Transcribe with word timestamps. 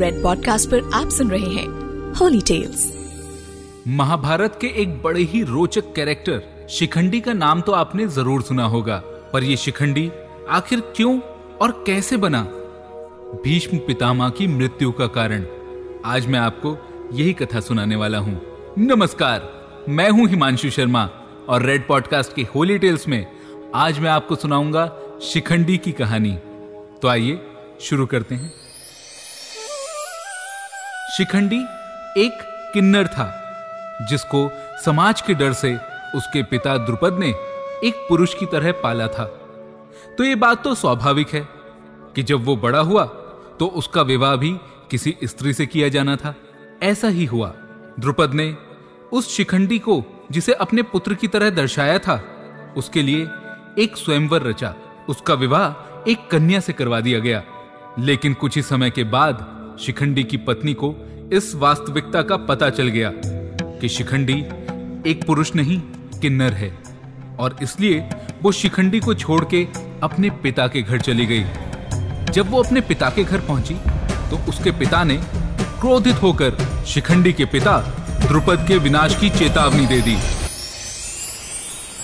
Red 0.00 0.22
podcast 0.22 0.70
पर 0.70 0.90
आप 0.94 1.08
सुन 1.08 1.30
रहे 1.30 1.50
हैं 1.50 2.12
होली 2.14 2.40
टेल्स 2.40 2.92
महाभारत 3.88 4.58
के 4.60 4.66
एक 4.82 5.00
बड़े 5.02 5.22
ही 5.22 5.42
रोचक 5.42 5.92
कैरेक्टर 5.96 6.66
शिखंडी 6.70 7.20
का 7.20 7.32
नाम 7.32 7.60
तो 7.60 7.72
आपने 7.72 8.06
ज़रूर 8.08 8.42
सुना 8.42 8.64
होगा, 8.64 8.96
पर 9.32 9.44
ये 9.44 9.56
शिखंडी 9.56 10.10
आखिर 10.50 10.80
क्यों 10.96 11.18
और 11.62 11.72
कैसे 11.86 12.16
बना? 12.16 12.42
भीष्म 13.44 13.78
पितामह 13.78 14.28
की 14.28 14.46
मृत्यु 14.46 14.92
का 14.92 15.06
कारण। 15.06 15.44
आज 16.04 16.26
मैं 16.26 16.38
आपको 16.38 16.76
यही 17.12 17.32
कथा 17.32 17.60
सुनाने 17.60 17.96
वाला 17.96 18.18
हूँ। 18.18 18.40
नमस्कार, 18.78 19.48
मैं 19.88 20.10
हूँ 20.10 20.28
हिमांशु 20.28 20.70
शर्मा 20.70 21.08
और 21.48 21.62
रेड 21.62 21.86
पॉडकास्ट 21.88 22.34
की 22.34 22.42
होली 22.54 22.78
टेल्स 22.78 23.08
में 23.08 23.26
आज 23.74 23.98
मैं 23.98 24.10
आपको 24.10 24.36
सुनाऊँगा 24.36 24.90
शिखंडी 25.22 25.78
की 25.78 25.92
कहानी। 25.92 26.36
तो 27.02 27.08
आइए, 27.08 27.38
शुरू 27.80 28.06
करते 28.06 28.34
हैं। 28.34 28.52
शिखंडी 31.16 31.60
एक 32.16 32.38
किन्नर 32.74 33.06
था, 33.06 33.26
जिसको 34.10 34.50
समाज 34.84 35.20
के 35.20 35.34
डर 35.34 35.52
से 35.52 35.76
उसके 36.16 36.42
पिता 36.42 36.76
द्रुपद 36.76 37.18
ने 37.18 37.28
एक 37.84 38.06
पुरुष 38.08 38.34
की 38.34 38.46
तरह 38.46 38.72
पाला 38.72 39.06
था। 39.06 39.24
तो 40.18 40.24
ये 40.24 40.34
बात 40.34 40.64
तो 40.64 40.74
स्वाभाविक 40.74 41.28
है 41.28 41.48
कि 42.14 42.22
जब 42.22 42.44
वो 42.44 42.56
बड़ा 42.56 42.78
हुआ 42.78 43.04
तो 43.60 43.66
उसका 43.66 44.02
विवाह 44.02 44.36
भी 44.36 44.56
किसी 44.90 45.16
स्त्री 45.24 45.52
से 45.52 45.66
किया 45.66 45.88
जाना 45.88 46.16
था। 46.16 46.34
ऐसा 46.82 47.08
ही 47.08 47.24
हुआ। 47.24 47.52
द्रुपद 48.00 48.34
ने 48.34 48.56
उस 49.12 49.36
शिखंडी 49.36 49.78
को, 49.78 50.04
जिसे 50.30 50.52
अपने 50.52 50.82
पुत्र 50.82 51.14
की 51.14 51.28
तरह 51.28 51.50
दर्शाया 51.50 51.98
था, 51.98 52.22
उसके 52.76 53.02
लिए 53.02 53.28
एक 53.78 53.96
स्वयंवर 53.96 54.42
रचा। 54.42 54.74
उसका 55.08 55.34
विवाह 55.34 56.10
एक 56.10 56.30
कन्या 56.30 56.60
से 56.60 56.72
करवा 56.72 57.00
दिया 57.00 57.18
गया। 57.18 57.42
लेकिन 57.98 58.34
कुछ 58.34 58.56
ही 58.56 58.62
समय 58.62 58.90
के 58.90 59.04
बाद 59.04 59.63
शिखंडी 59.80 60.22
की 60.24 60.36
पत्नी 60.36 60.72
को 60.74 60.94
इस 61.32 61.54
वास्तविकता 61.54 62.22
का 62.22 62.36
पता 62.46 62.68
चल 62.70 62.88
गया 62.88 63.10
कि 63.80 63.88
शिखंडी 63.88 64.38
एक 65.10 65.24
पुरुष 65.26 65.54
नहीं 65.54 65.78
किन्नर 66.20 66.52
है। 66.52 66.70
और 67.40 67.56
इसलिए 67.62 67.98
वो 68.42 68.52
शिखंडी 68.52 69.00
को 69.00 69.14
छोड़ 69.14 69.44
के 69.44 69.66
अपने 70.02 70.30
पिता 70.42 70.66
के 70.66 70.82
घर 70.82 71.00
चली 71.00 71.26
गई। 71.26 71.44
जब 72.32 72.50
वो 72.50 72.62
अपने 72.62 72.80
पिता 72.80 73.10
के 73.10 73.24
घर 73.24 73.40
पहुँची 73.40 73.74
तो 74.30 74.38
उसके 74.48 74.70
पिता 74.70 75.02
ने 75.04 75.16
क्रोधित 75.80 76.22
होकर 76.22 76.84
शिखंडी 76.86 77.32
के 77.32 77.44
पिता 77.44 77.78
द्रुपद 78.26 78.66
के 78.68 78.78
विनाश 78.78 79.18
की 79.20 79.30
चेतावनी 79.30 79.86
दे 79.86 80.00
दी। 80.00 80.16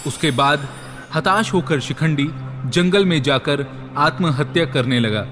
उसके 0.06 0.30
बाद 0.30 0.68
हताश 1.14 1.52
होकर 1.52 1.80
शिखंडी 1.80 2.28
जंगल 2.70 3.04
में 3.06 3.22
जाकर 3.22 3.66
आत्महत्या 3.98 4.64
करने 4.64 5.00
लगा। 5.00 5.22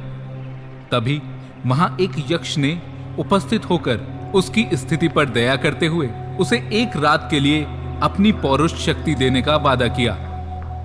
तभी 0.93 1.21
वहाँ 1.67 1.97
एक 2.01 2.11
यक्ष 2.31 2.57
ने 2.59 2.81
उपस्थित 3.19 3.65
होकर 3.71 4.01
उसकी 4.35 4.67
स्थिति 4.75 5.09
पर 5.09 5.29
दया 5.29 5.57
करते 5.57 5.87
हुए 5.87 6.09
उसे 6.41 6.57
एक 6.73 6.97
रात 6.97 7.29
के 7.31 7.41
लिए 7.41 7.63
अपनी 8.03 8.33
पौरुष 8.33 8.75
शक्ति 8.75 9.15
देने 9.15 9.43
का 9.43 9.57
वादा 9.57 9.89
किया 9.89 10.13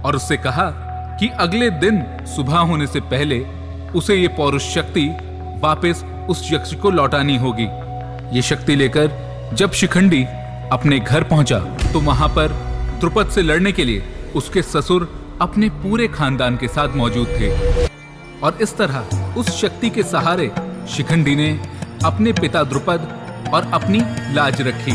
और 0.05 0.15
उससे 0.15 0.37
कहा 0.37 0.69
कि 1.19 1.27
अगले 1.39 1.69
दिन 1.69 2.03
सुबह 2.25 2.57
होने 2.59 2.87
से 2.87 2.99
पहले 3.11 3.39
उसे 3.95 4.15
ये 4.15 4.27
पौरुष 4.27 4.73
शक्ति 4.73 5.07
वापस 5.63 6.03
उस 6.29 6.47
यक्ष 6.53 6.73
को 6.73 6.89
लौटानी 6.89 7.37
होगी। 7.37 7.67
ये 8.35 8.41
शक्ति 8.41 8.75
लेकर 8.75 9.51
जब 9.53 9.71
शिखंडी 9.71 10.23
अपने 10.71 10.99
घर 10.99 11.23
पहुँचा 11.23 11.59
तो 11.93 11.99
वहाँ 12.01 12.29
पर 12.29 12.53
द्रुपद 12.99 13.29
से 13.29 13.41
लड़ने 13.41 13.71
के 13.71 13.85
लिए 13.85 14.03
उसके 14.35 14.61
ससुर 14.61 15.09
अपने 15.41 15.69
पूरे 15.83 16.07
खानदान 16.07 16.57
के 16.57 16.67
साथ 16.67 16.95
मौजूद 16.95 17.27
थे। 17.27 17.87
और 18.39 18.57
इस 18.61 18.77
तरह 18.77 19.22
उस 19.37 19.49
शक्ति 19.61 19.89
के 19.89 20.03
सहारे 20.03 20.51
शिखंडी 20.89 21.35
ने 21.35 21.49
अपने 22.05 22.33
पिता 22.33 22.63
द्रुपद 22.63 23.07
और 23.53 23.69
अपनी 23.73 23.99
लाज 24.33 24.61
रखी। 24.61 24.91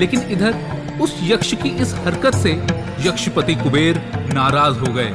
लेकिन 0.00 0.20
इधर 0.30 0.54
उस 1.00 1.18
यक्ष 1.22 1.52
की 1.54 1.68
इस 1.82 1.94
हरकत 1.94 2.34
से 2.34 2.52
यक्षपति 3.00 3.54
कुबेर 3.54 4.00
नाराज़ 4.32 4.78
हो 4.78 4.92
गए 4.92 5.10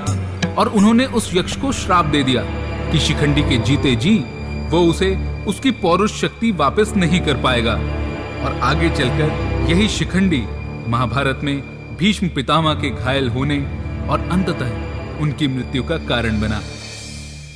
और 0.56 0.68
उन्होंने 0.68 1.06
उस 1.06 1.30
यक्ष 1.34 1.56
को 1.56 1.72
श्राप 1.72 2.06
दे 2.06 2.24
दिया 2.24 2.44
कि 2.92 3.00
शिखंडी 3.00 3.42
के 3.42 3.58
जीते 3.58 3.96
जी 3.96 4.16
वो 4.70 4.80
उसे 4.80 5.16
उसकी 5.48 5.72
पौरुष 5.72 6.22
शक्ति 6.22 6.52
वापस 6.52 6.94
नहीं 6.96 7.20
कर 7.20 7.38
पाएगा। 7.38 7.74
और 8.42 8.60
आगे 8.64 8.90
चलकर 8.90 9.68
यही 9.70 9.88
शिखंडी 9.88 10.44
महाभारत 10.88 11.40
में 11.44 11.62
भीष्म 11.98 12.28
पितामह 12.28 12.74
के 12.74 12.90
घायल 12.90 13.30
होने 13.30 13.58
और 14.10 14.30
अंततः 14.32 15.20
उनकी 15.20 15.48
मृत्यु 15.48 15.84
का 15.84 15.98
कारण 16.08 16.40
बना। 16.42 16.62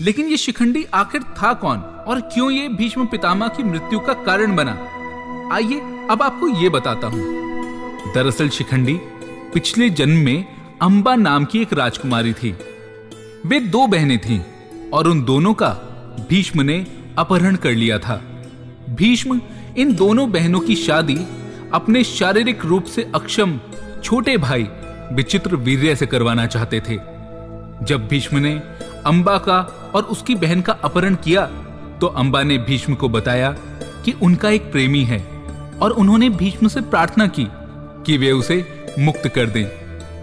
लेकिन 0.01 0.25
ये 0.25 0.37
शिखंडी 0.37 0.85
आखिर 0.93 1.23
था 1.23 1.53
कौन? 1.53 1.77
और 1.79 2.21
क्यों 2.21 2.51
ये 2.51 2.67
भीष्म 2.67 3.05
पितामह 3.05 3.47
की 3.47 3.63
मृत्यु 3.63 3.99
का 3.99 4.13
कारण 4.13 4.55
बना? 4.55 4.71
आइए, 5.55 5.79
अब 6.09 6.21
आपको 6.21 6.47
ये 6.47 6.69
बताता 6.69 7.07
हूँ। 7.07 7.21
दरअसल 8.13 8.49
शिखंडी 8.49 8.99
पिछले 9.53 9.89
जन्म 9.89 10.17
में 10.17 10.45
अंबा 10.81 11.15
नाम 11.15 11.45
की 11.45 11.61
एक 11.61 11.73
राजकुमारी 11.73 12.33
थी। 12.33 12.57
वे 13.45 13.59
दो 13.59 13.87
बहनें 13.87 14.19
थीं, 14.19 14.41
और 14.89 15.07
उन 15.07 15.23
दोनों 15.23 15.53
का 15.53 15.69
भीष्म 16.29 16.61
ने 16.61 16.87
अपहरण 17.17 17.55
कर 17.55 17.71
लिया 17.71 17.99
था। 17.99 18.21
भीष्म, 18.89 19.41
इन 19.77 19.95
दोनों 19.95 20.31
बहनों 20.31 20.59
की 20.59 20.75
शादी 20.75 21.19
अपने 21.73 22.03
शारीरिक 22.03 22.65
रूप 22.65 22.83
से 22.83 23.11
अक्षम, 23.15 23.59
छोटे 24.03 24.37
भाई 24.37 24.67
विचित्र 25.11 25.55
वीर्य 25.55 25.95
से 25.95 26.05
करवाना 26.05 26.45
चाहते 26.45 26.79
थे। 26.79 26.95
जब 27.85 28.07
भीष्म 28.09 28.37
ने 28.37 28.61
अंबा 29.05 29.37
का 29.37 29.84
और 29.95 30.03
उसकी 30.03 30.35
बहन 30.35 30.61
का 30.61 30.73
अपहरण 30.83 31.15
किया 31.15 31.45
तो 32.01 32.07
अंबा 32.07 32.41
ने 32.43 32.57
भीष्म 32.57 32.93
को 32.93 33.09
बताया 33.09 33.51
कि 34.05 34.11
उनका 34.23 34.49
एक 34.49 34.71
प्रेमी 34.71 35.03
है 35.03 35.19
और 35.81 35.91
उन्होंने 35.91 36.29
भीष्म 36.29 36.67
से 36.67 36.81
प्रार्थना 36.81 37.27
की 37.27 37.47
कि 38.05 38.17
वे 38.17 38.31
उसे 38.31 38.57
मुक्त 38.99 39.27
कर 39.27 39.45
दें। 39.45 39.65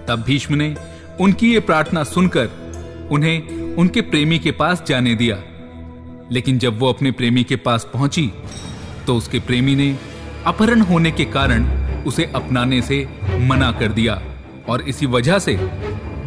तब 0.07 0.23
भीष्म 0.27 0.55
ने 0.55 0.75
उनकी 1.21 1.53
ये 1.53 1.61
प्रार्थना 1.61 2.05
सुनकर 2.05 3.09
उन्हें 3.13 3.77
उनके 3.77 4.01
प्रेमी 4.01 4.39
के 4.39 4.51
पास 4.51 4.83
जाने 4.87 5.15
दिया। 5.15 5.37
लेकिन 6.33 6.59
जब 6.59 6.79
वो 6.79 6.89
अपने 6.89 7.11
प्रेमी 7.11 7.45
के 7.45 7.57
पास 7.57 7.87
पहुँची 7.93 8.33
तो 9.07 9.17
उसके 9.17 9.39
प्रेमी 9.41 9.75
ने 9.77 9.97
अपहरण 10.47 10.81
होने 10.81 11.11
के 11.11 11.25
कारण 11.25 11.67
उसे 12.05 12.31
अपनाने 12.35 12.81
से 12.83 13.07
मना 13.41 13.71
कर 13.73 13.93
दिया 13.93 14.21
और 14.69 14.83
इसी 14.83 15.07
वजह 15.07 15.39
से 15.39 15.55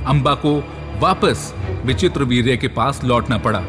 अंबा 0.07 0.33
को 0.35 0.53
वापस 0.99 1.53
विचित्र 1.85 2.23
वीर्य 2.23 2.57
के 2.57 2.67
पास 2.67 3.01
लौटना 3.03 3.37
पड़ा। 3.37 3.61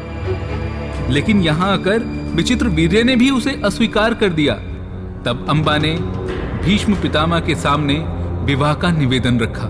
लेकिन 1.09 1.41
यहाँ 1.41 1.73
आकर 1.73 1.99
विचित्र 2.35 2.67
वीर्य 2.67 3.03
ने 3.03 3.15
भी 3.15 3.29
उसे 3.29 3.61
अस्वीकार 3.65 4.13
कर 4.13 4.29
दिया। 4.29 4.53
तब 5.25 5.45
अंबा 5.49 5.77
ने 5.77 5.91
भीष्म 6.65 6.95
पितामह 6.95 7.39
के 7.39 7.55
सामने 7.55 7.93
विवाह 8.45 8.73
का 8.73 8.91
निवेदन 8.91 9.39
रखा। 9.39 9.67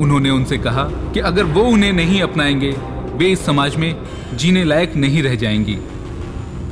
उन्होंने 0.00 0.30
उनसे 0.30 0.58
कहा 0.58 0.82
कि 0.84 1.20
अगर 1.20 1.44
वो 1.44 1.62
उन्हें 1.62 1.92
नहीं 1.92 2.22
अपनाएँगे, 2.22 2.76
वे 3.14 3.26
इस 3.26 3.46
समाज 3.46 3.76
में 3.76 3.96
जीने 4.34 4.64
लायक 4.64 4.96
नहीं 4.96 5.22
रह 5.22 5.34
जाएँगी। 5.34 5.78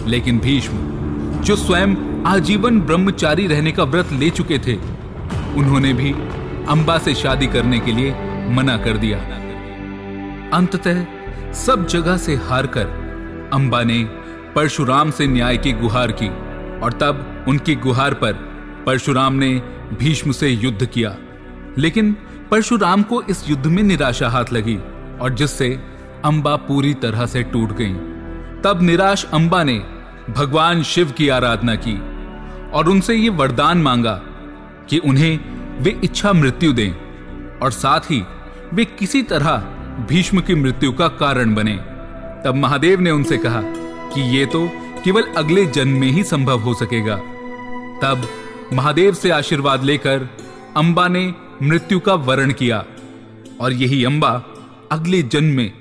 लेकिन 0.07 0.39
भीष्म, 0.39 0.73
जो 1.41 1.57
स्वयं 1.57 2.23
आजीवन 2.27 2.81
ब्रह्मचारी 2.81 3.47
रहने 3.47 3.73
का 3.73 3.85
व्रत 3.85 4.09
ले 4.13 4.31
चुके 4.31 4.59
थे, 4.59 4.75
उन्होंने 5.57 5.93
भी 5.93 6.13
अंबा 6.69 6.99
से 6.99 7.15
शादी 7.15 7.47
करने 7.47 7.81
के 7.81 7.93
लिए 7.93 8.15
मना 8.49 8.77
कर 8.77 8.97
दिया। 8.97 9.19
अंततः 10.53 11.05
सब 11.53 11.87
जगह 11.87 12.17
से 12.17 12.37
हार 12.37 12.67
कर 12.67 12.87
अंबा 13.53 13.83
ने 13.83 14.05
परशुराम 14.55 15.11
से 15.11 15.27
न्याय 15.27 15.57
की 15.57 15.73
गुहार 15.73 16.13
की 16.13 16.29
और 16.81 16.93
तब 16.93 17.45
उनकी 17.49 17.75
गुहार 17.75 18.15
पर 18.15 18.33
परशुराम 18.87 19.33
ने 19.33 19.63
भीष्म 19.99 20.33
से 20.33 20.49
युद्ध 20.49 20.87
किया। 20.87 21.17
लेकिन 21.79 22.17
परशुराम 22.51 23.03
को 23.03 23.23
इस 23.23 23.51
युद्ध 23.51 23.67
में 23.67 23.83
निराशा 23.83 24.29
हाथ 24.29 24.45
लगी 24.53 24.77
और 25.21 25.35
जिससे 25.35 25.69
अंबा 26.25 26.57
पूरी 26.57 26.95
तरह 26.95 27.27
से 27.27 27.43
टूट 27.43 27.73
गई। 27.73 27.93
तब 28.63 28.79
निराश 28.83 29.25
अंबा 29.25 29.65
ने 29.65 29.79
भगवान 30.31 30.83
शिव 30.83 31.11
की 31.11 31.29
आराधना 31.29 31.75
की 31.75 31.99
और 32.71 32.89
उनसे 32.89 33.15
ये 33.15 33.29
वरदान 33.29 33.79
मांगा 33.79 34.21
कि 34.89 34.99
उन्हें 34.99 35.41
वे 35.81 36.01
इच्छा 36.05 36.33
मृत्यु 36.33 36.73
दें 36.73 36.93
और 37.59 37.71
साथ 37.71 38.01
ही 38.01 38.25
वे 38.75 38.85
किसी 38.85 39.23
तरह 39.23 39.69
भीष्म 40.01 40.41
की 40.41 40.55
मृत्यु 40.55 40.93
का 40.93 41.09
कारण 41.09 41.55
बने। 41.55 41.77
तब 42.45 42.55
महादेव 42.57 43.01
ने 43.01 43.11
उनसे 43.11 43.37
कहा 43.37 43.63
कि 44.15 44.21
ये 44.37 44.47
तो 44.47 44.67
केवल 45.05 45.23
अगले 45.37 45.65
जन्म 45.67 46.01
में 46.01 46.11
ही 46.11 46.25
संभव 46.25 46.61
हो 46.61 46.75
सकेगा। 46.75 47.17
तब 48.03 48.27
महादेव 48.73 49.15
से 49.15 49.31
आशीर्वाद 49.31 49.85
लेकर 49.85 50.29
अंबा 50.77 51.09
ने 51.09 51.35
मृत्यु 51.63 52.01
का 52.01 52.15
वर्ण 52.15 52.53
किया 52.53 52.85
और 53.61 53.73
यही 53.73 54.05
अंबा 54.05 54.31
अगले 54.93 55.23
जन्म 55.23 55.57
में 55.57 55.73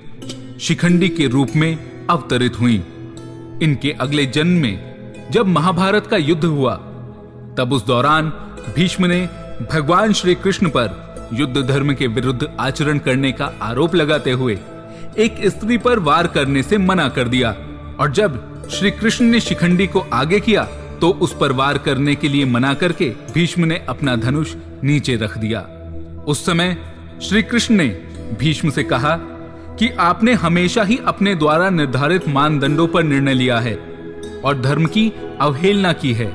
शिखंडी 0.60 1.08
के 1.08 1.26
रूप 1.26 1.48
में 1.56 1.78
अवतरित 2.10 2.60
हुई। 2.60 2.82
इनके 3.62 3.90
अगले 3.90 4.26
जन्म 4.26 4.60
में 4.60 5.28
जब 5.30 5.46
महाभारत 5.46 6.06
का 6.06 6.16
युद्ध 6.16 6.44
हुआ, 6.44 6.74
तब 7.58 7.72
उस 7.72 7.86
दौरान 7.86 8.28
भीष्म 8.76 9.06
ने 9.06 9.28
भगवान 9.72 10.12
श्री 10.12 10.34
कृष्ण 10.34 10.68
पर 10.68 11.11
युद्ध 11.32 11.62
धर्म 11.62 11.92
के 11.94 12.06
विरुद्ध 12.06 12.48
आचरण 12.60 12.98
करने 12.98 13.32
का 13.32 13.52
आरोप 13.62 13.94
लगाते 13.94 14.30
हुए 14.30 14.58
एक 15.18 15.36
स्त्री 15.46 15.78
पर 15.78 15.98
वार 15.98 16.26
करने 16.26 16.62
से 16.62 16.78
मना 16.78 17.08
कर 17.08 17.28
दिया। 17.28 17.50
और 18.00 18.12
जब 18.12 18.68
श्री 18.70 18.90
कृष्ण 18.90 19.24
ने 19.24 19.40
शिखंडी 19.40 19.86
को 19.86 20.00
आगे 20.12 20.40
किया 20.40 20.64
तो 21.00 21.10
उस 21.10 21.36
पर 21.40 21.52
वार 21.52 21.78
करने 21.78 22.14
के 22.14 22.28
लिए 22.28 22.44
मना 22.44 22.72
करके 22.74 23.08
भीष्म 23.34 23.64
ने 23.64 23.76
अपना 23.88 24.16
धनुष 24.16 24.54
नीचे 24.84 25.16
रख 25.16 25.36
दिया। 25.38 25.60
उस 26.26 26.44
समय 26.46 26.76
श्री 27.22 27.42
कृष्ण 27.42 27.74
ने 27.74 27.86
भीष्म 28.38 28.70
से 28.70 28.82
कहा 28.82 29.16
कि 29.78 29.88
आपने 30.00 30.32
हमेशा 30.34 30.82
ही 30.82 30.98
अपने 31.06 31.34
द्वारा 31.34 31.70
निर्धारित 31.70 32.28
मानदंडों 32.28 32.86
पर 32.88 33.02
निर्णय 33.02 33.34
लिया 33.34 33.58
है 33.60 33.74
और 34.44 34.60
धर्म 34.60 34.86
की 34.86 35.12
अवहेलना 35.40 35.92
की 35.92 36.12
है। 36.12 36.30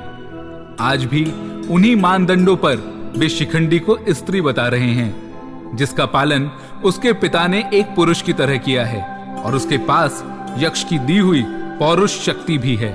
आज 0.79 1.05
भी 1.05 1.23
उन्हीं 1.69 1.95
मानदंडों 1.95 2.55
पर 2.55 2.75
वे 3.17 3.27
शिखंडी 3.29 3.77
को 3.79 3.97
स्त्री 4.09 4.41
बता 4.41 4.67
रहे 4.67 4.89
हैं, 4.91 5.75
जिसका 5.75 6.05
पालन 6.05 6.49
उसके 6.83 7.13
पिता 7.13 7.45
ने 7.47 7.63
एक 7.73 7.95
पुरुष 7.95 8.21
की 8.21 8.33
तरह 8.33 8.57
किया 8.57 8.85
है, 8.85 9.01
और 9.35 9.55
उसके 9.55 9.77
पास 9.77 10.23
यक्ष 10.57 10.83
की 10.83 10.99
दी 10.99 11.17
हुई 11.17 11.43
पौरुष 11.79 12.19
शक्ति 12.19 12.57
भी 12.57 12.75
है। 12.75 12.91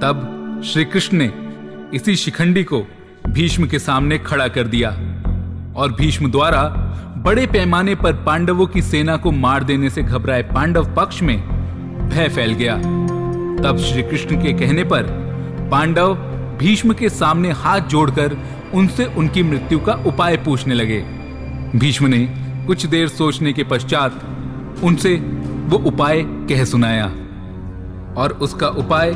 तब 0.00 0.62
श्री 0.64 0.84
कृष्ण 0.84 1.18
ने 1.18 1.30
इसी 1.94 2.14
शिखंडी 2.16 2.64
को 2.64 2.82
भीष्म 3.28 3.66
के 3.66 3.78
सामने 3.78 4.18
खड़ा 4.18 4.48
कर 4.48 4.66
दिया, 4.66 4.90
और 5.76 5.92
भीष्म 5.92 6.30
द्वारा 6.30 6.62
बड़े 7.16 7.46
पैमाने 7.46 7.94
पर 7.94 8.12
पांडवों 8.24 8.66
की 8.66 8.82
सेना 8.82 9.16
को 9.16 9.30
मार 9.30 9.64
देने 9.64 9.90
से 9.90 10.02
घबराए 10.02 10.42
पांडव 10.44 10.94
पक्ष 10.94 11.22
में 11.22 11.36
भय 12.08 12.28
फैल 12.28 12.52
गया। 12.52 12.76
तब 13.62 13.78
श्री 13.78 14.02
कृष्ण 14.02 14.42
के 14.42 14.52
कहने 14.52 14.84
पर 14.84 15.02
पांडव 15.70 16.14
भीष्म 16.58 16.92
के 16.92 17.08
सामने 17.08 17.50
हाथ 17.52 17.80
जोड़कर 17.80 18.36
उनसे 18.74 19.04
उनकी 19.04 19.42
मृत्यु 19.42 19.78
का 19.78 19.92
उपाय 19.92 20.36
पूछने 20.36 20.74
लगे। 20.74 21.00
भीष्म 21.76 22.06
ने 22.06 22.18
कुछ 22.66 22.86
देर 22.86 23.08
सोचने 23.08 23.52
के 23.52 23.64
पश्चात 23.64 24.20
उनसे 24.84 25.14
वो 25.66 25.78
उपाय 25.78 26.22
कह 26.22 26.64
सुनाया। 26.64 27.06
और 28.16 28.38
उसका 28.42 28.68
उपाय 28.68 29.10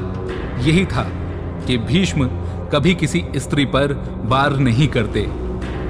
यही 0.68 0.84
था 0.86 1.02
कि 1.66 1.76
भीष्म 1.78 2.26
कभी 2.72 2.94
किसी 2.94 3.24
स्त्री 3.36 3.64
पर 3.64 3.92
वार 4.24 4.56
नहीं 4.56 4.88
करते। 4.88 5.28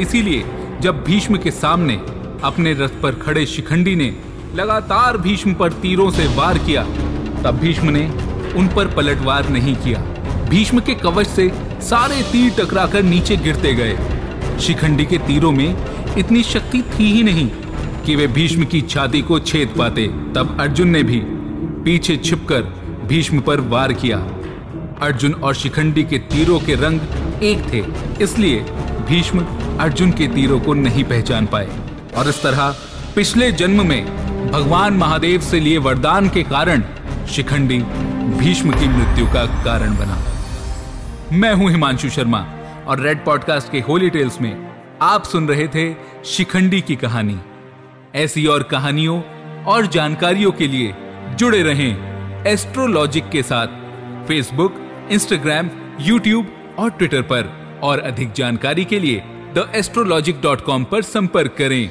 इसीलिए 0.02 0.44
जब 0.80 1.04
भीष्म 1.04 1.36
के 1.36 1.50
सामने 1.50 1.94
अपने 2.44 2.72
रथ 2.72 3.00
पर 3.02 3.14
खड़े 3.14 3.46
शिखंडी 3.46 3.96
ने 3.96 4.16
लगातार 4.54 5.16
भीष्म 5.16 5.54
पर 5.54 5.72
तीरों 5.72 6.10
से 6.10 6.26
वार 6.26 6.58
किया, 6.58 6.82
तब 7.42 7.58
भीष्म 7.62 7.90
ने 7.90 8.06
उन 8.56 8.68
पर 8.68 8.86
पलटवार 8.86 9.48
नहीं 9.48 9.76
किया। 9.76 9.98
भीष्म 10.48 10.80
के 10.80 10.94
कवच 10.94 11.26
से 11.26 11.52
सारे 11.82 12.22
तीर 12.22 12.52
टकराकर 12.58 13.02
नीचे 13.02 13.36
गिरते 13.36 13.72
गए। 13.74 14.58
शिखंडी 14.60 15.04
के 15.04 15.18
तीरों 15.18 15.50
में 15.52 16.16
इतनी 16.18 16.42
शक्ति 16.42 16.82
थी 16.90 17.12
ही 17.12 17.22
नहीं 17.22 17.48
कि 18.04 18.16
वे 18.16 18.26
भीष्म 18.26 18.64
की 18.64 18.80
छाती 18.80 19.22
को 19.22 19.38
छेद 19.40 19.74
पाते, 19.78 20.06
तब 20.34 20.56
अर्जुन 20.60 20.88
ने 20.88 21.02
भी 21.02 21.20
पीछे 21.84 22.16
छिपकर 22.16 22.62
भीष्म 23.08 23.40
पर 23.40 23.60
वार 23.68 23.92
किया। 23.92 24.18
अर्जुन 25.02 25.32
और 25.34 25.54
शिखंडी 25.54 26.02
के 26.04 26.18
तीरों 26.32 26.58
के 26.60 26.74
रंग 26.74 27.42
एक 27.42 27.72
थे, 27.72 27.84
इसलिए 28.24 28.60
भीष्म 29.08 29.44
अर्जुन 29.80 30.10
के 30.12 30.26
तीरों 30.28 30.60
को 30.60 30.74
नहीं 30.74 31.04
पहचान 31.04 31.46
पाए। 31.46 31.68
और 32.16 32.28
इस 32.28 32.42
तरह 32.42 32.74
पिछले 33.14 33.50
जन्म 33.52 33.86
में 33.88 34.50
भगवान 34.52 34.94
महादेव 34.94 35.40
से 35.40 35.60
लिए 35.60 35.78
वरदान 35.78 36.28
के 36.28 36.42
कारण 36.42 36.82
शिखंडी 37.32 37.78
भीष्म 38.38 38.70
की 38.70 38.88
मृत्यु 38.88 39.26
का 39.26 39.44
कारण 39.64 39.96
बना। 39.96 40.22
मैं 41.32 41.52
हूँ 41.54 41.70
हिमांशु 41.70 42.08
शर्मा 42.08 42.38
और 42.86 43.00
रेड 43.00 43.24
पॉडकास्ट 43.24 43.70
के 43.72 43.80
होली 43.80 44.10
टेल्स 44.10 44.40
में 44.40 44.74
आप 45.02 45.24
सुन 45.24 45.48
रहे 45.48 45.68
थे 45.68 45.94
शिखंडी 46.24 46.80
की 46.80 46.96
कहानी। 46.96 47.38
ऐसी 48.14 48.46
और 48.46 48.62
कहानियों 48.62 49.22
और 49.64 49.86
जानकारियों 49.86 50.52
के 50.52 50.68
लिए 50.68 50.92
जुड़े 51.34 51.62
रहें 51.62 52.44
एस्ट्रोलॉजिक 52.46 53.30
के 53.30 53.42
साथ 53.42 53.66
फेसबुक 54.28 54.74
इंस्टाग्राम 55.10 55.70
यूट्यूब 56.00 56.74
और 56.78 56.90
ट्विटर 56.90 57.22
पर। 57.22 57.50
और 57.82 57.98
अधिक 57.98 58.32
जानकारी 58.32 58.84
के 58.84 58.98
लिए 58.98 59.22
द 59.54 59.72
एस्ट्रोलॉजिक 59.74 60.40
डॉट 60.42 60.60
कॉम 60.60 60.84
पर 60.84 61.02
संपर्क 61.02 61.54
करें। 61.58 61.90